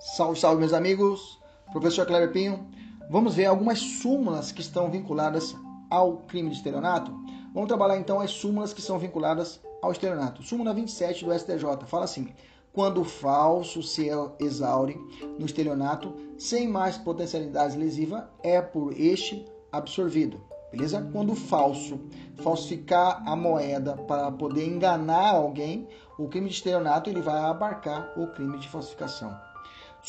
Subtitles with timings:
[0.00, 1.40] Salve, salve, meus amigos.
[1.72, 2.64] Professor Cleber Pinho.
[3.10, 5.56] Vamos ver algumas súmulas que estão vinculadas
[5.90, 7.10] ao crime de estelionato.
[7.52, 10.40] Vamos trabalhar então as súmulas que são vinculadas ao estelionato.
[10.40, 12.32] Súmula 27 do STJ fala assim:
[12.72, 14.08] quando o falso se
[14.38, 14.96] exaure
[15.36, 20.40] no estelionato sem mais potencialidade lesiva, é por este absorvido.
[20.70, 21.08] Beleza?
[21.10, 21.98] Quando o falso
[22.36, 28.28] falsificar a moeda para poder enganar alguém, o crime de estelionato ele vai abarcar o
[28.28, 29.47] crime de falsificação.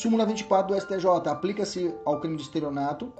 [0.00, 3.12] Súmula 24 do STJ aplica-se ao crime de estelionato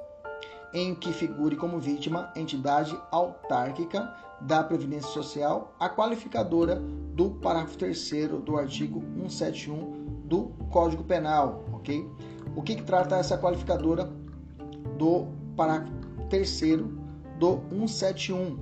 [0.73, 8.11] em que figure como vítima entidade autárquica da Previdência Social, a qualificadora do parágrafo 3
[8.43, 12.03] do artigo 171 do Código Penal, ok?
[12.57, 14.11] O que, que trata essa qualificadora
[14.97, 15.93] do parágrafo
[16.31, 16.61] 3
[17.39, 18.59] do 171?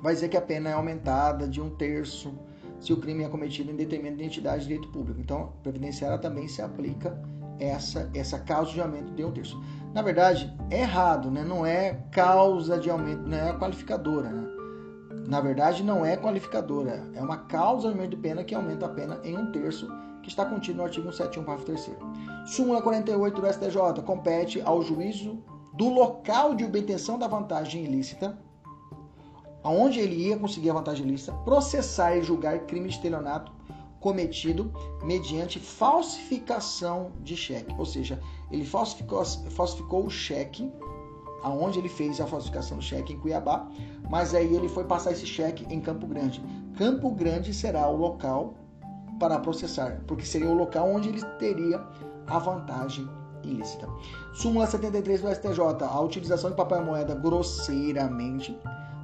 [0.00, 2.32] Vai dizer que a pena é aumentada de um terço
[2.80, 5.20] se o crime é cometido em detrimento de entidade de direito público.
[5.20, 7.18] Então, previdenciária também se aplica
[7.58, 9.60] essa, essa causa de aumento de um terço.
[9.92, 11.44] Na verdade, é errado, né?
[11.44, 14.28] não é causa de aumento, não é qualificadora.
[14.28, 14.48] Né?
[15.26, 18.88] Na verdade, não é qualificadora, é uma causa de aumento de pena que aumenta a
[18.88, 19.88] pena em um terço,
[20.22, 21.96] que está contido no artigo 171, parágrafo 3
[22.46, 25.38] Súmula 48 do STJ compete ao juízo
[25.74, 28.38] do local de obtenção da vantagem ilícita
[29.68, 33.52] aonde ele ia conseguir a vantagem ilícita, processar e julgar crime de estelionato
[34.00, 37.74] cometido mediante falsificação de cheque.
[37.76, 38.18] Ou seja,
[38.50, 40.72] ele falsificou, falsificou o cheque,
[41.42, 43.68] aonde ele fez a falsificação do cheque em Cuiabá,
[44.08, 46.42] mas aí ele foi passar esse cheque em Campo Grande.
[46.78, 48.54] Campo Grande será o local
[49.20, 51.84] para processar, porque seria o local onde ele teria
[52.26, 53.06] a vantagem
[53.42, 53.86] ilícita.
[54.32, 55.60] Súmula 73 do STJ.
[55.82, 58.58] A utilização de papel moeda grosseiramente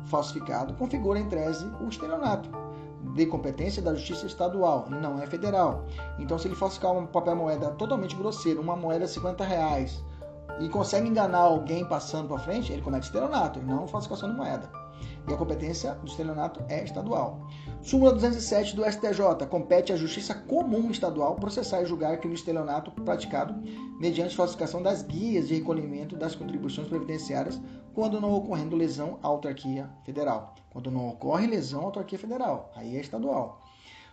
[0.07, 2.49] falsificado configura em tese o estelionato
[3.15, 5.85] de competência da Justiça Estadual não é federal.
[6.19, 10.03] Então, se ele falsificar uma papel moeda totalmente grosseiro, uma moeda de 50 reais,
[10.61, 14.84] e consegue enganar alguém passando para frente, ele comete estelionato e não falsificação de moeda.
[15.27, 17.49] E a competência do estelionato é estadual.
[17.83, 19.47] Súmula 207 do STJ.
[19.49, 23.55] Compete à Justiça Comum Estadual processar e julgar crime de estelionato praticado
[23.99, 27.61] mediante falsificação das guias de recolhimento das contribuições previdenciárias
[27.95, 30.55] quando não ocorrendo lesão à autarquia federal.
[30.71, 33.63] Quando não ocorre lesão à autarquia federal, aí é estadual.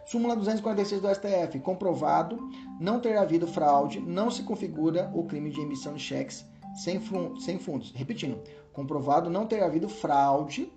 [0.06, 1.60] Súmula 246 do STF.
[1.60, 2.40] Comprovado
[2.80, 6.46] não ter havido fraude, não se configura o crime de emissão de cheques
[6.76, 7.92] sem, fundos.
[7.94, 8.40] Repetindo,
[8.74, 10.72] comprovado não ter havido fraude,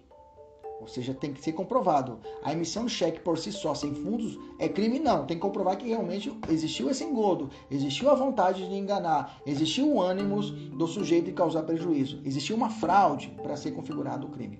[0.84, 2.18] ou seja, tem que ser comprovado.
[2.42, 5.24] A emissão de cheque por si só, sem fundos, é crime não.
[5.24, 10.02] Tem que comprovar que realmente existiu esse engodo, existiu a vontade de enganar, existiu o
[10.02, 14.58] ânimo do sujeito de causar prejuízo, existiu uma fraude para ser configurado o crime.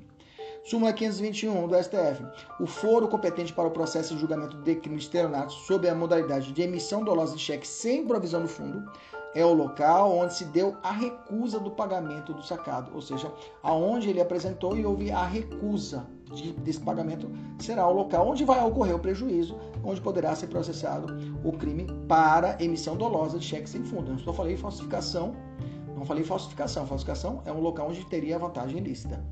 [0.65, 2.25] Súmula 521 do STF.
[2.59, 5.11] O foro competente para o processo de julgamento de crime de
[5.67, 8.91] sob a modalidade de emissão dolosa de cheque sem provisão do fundo
[9.35, 14.09] é o local onde se deu a recusa do pagamento do sacado, ou seja, aonde
[14.09, 18.95] ele apresentou e houve a recusa de, desse pagamento será o local onde vai ocorrer
[18.95, 21.15] o prejuízo, onde poderá ser processado
[21.45, 24.13] o crime para emissão dolosa de cheque sem fundo.
[24.25, 25.35] Não falei falsificação,
[25.97, 26.87] não falei falsificação.
[26.87, 29.23] Falsificação é um local onde teria vantagem ilícita.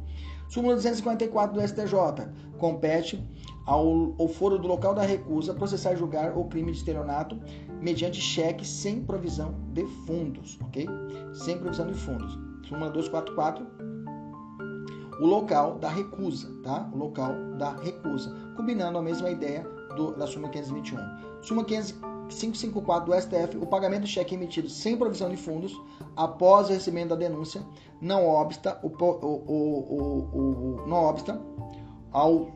[0.49, 2.29] Súmula 254 do STJ.
[2.59, 3.23] Compete
[3.67, 7.39] ao, ao foro do local da recusa processar e julgar o crime de estelionato
[7.81, 10.87] mediante cheque sem provisão de fundos, ok?
[11.33, 12.39] Sem provisão de fundos.
[12.69, 13.67] Súmula 244.
[15.21, 16.89] O local da recusa, tá?
[16.93, 18.34] O local da recusa.
[18.56, 19.62] Combinando a mesma ideia
[19.97, 20.99] do, da súmula 521.
[21.43, 25.78] Súmula 500 554 do STF, o pagamento do cheque emitido sem provisão de fundos
[26.17, 27.62] após o recebimento da denúncia
[28.01, 31.41] não obsta, o, o, o, não obsta
[32.11, 32.51] ao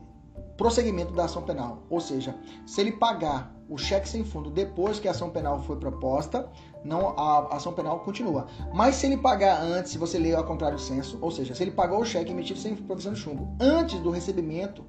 [0.57, 1.83] prosseguimento da ação penal.
[1.89, 2.35] Ou seja,
[2.65, 6.49] se ele pagar o cheque sem fundo depois que a ação penal foi proposta,
[6.83, 8.47] não a ação penal continua.
[8.73, 11.63] Mas se ele pagar antes, se você ler ao contrário do senso, ou seja, se
[11.63, 14.83] ele pagou o cheque emitido sem provisão de chumbo antes do recebimento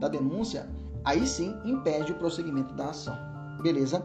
[0.00, 0.68] da denúncia,
[1.04, 3.16] aí sim impede o prosseguimento da ação.
[3.62, 4.04] Beleza?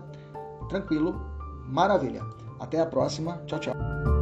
[0.69, 1.19] Tranquilo?
[1.67, 2.21] Maravilha.
[2.59, 3.41] Até a próxima.
[3.45, 4.16] Tchau, tchau.